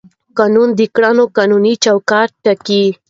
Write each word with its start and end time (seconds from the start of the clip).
قانون 0.37 0.69
د 0.79 0.81
کړنو 0.95 1.23
قانوني 1.37 1.73
چوکاټ 1.83 2.29
ټاکي. 2.43 2.83